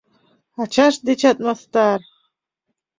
[0.61, 1.99] Ачашт дечат мастар!..